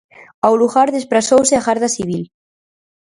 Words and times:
Ao 0.45 0.53
lugar 0.61 0.87
desprazouse 0.89 1.53
a 1.55 1.61
Garda 1.67 1.89
Civil. 1.97 2.23